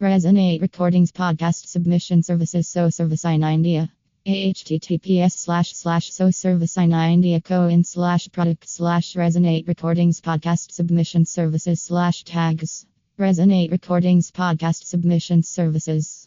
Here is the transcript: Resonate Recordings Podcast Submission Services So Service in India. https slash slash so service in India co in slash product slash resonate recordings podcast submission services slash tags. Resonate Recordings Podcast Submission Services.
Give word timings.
Resonate 0.00 0.62
Recordings 0.62 1.10
Podcast 1.10 1.66
Submission 1.66 2.22
Services 2.22 2.68
So 2.68 2.88
Service 2.88 3.24
in 3.24 3.42
India. 3.42 3.90
https 4.24 5.32
slash 5.32 5.74
slash 5.74 6.12
so 6.12 6.30
service 6.30 6.76
in 6.76 6.92
India 6.92 7.40
co 7.40 7.66
in 7.66 7.82
slash 7.82 8.30
product 8.30 8.68
slash 8.68 9.14
resonate 9.14 9.66
recordings 9.66 10.20
podcast 10.20 10.70
submission 10.70 11.26
services 11.26 11.82
slash 11.82 12.22
tags. 12.22 12.86
Resonate 13.18 13.72
Recordings 13.72 14.30
Podcast 14.30 14.84
Submission 14.84 15.42
Services. 15.42 16.17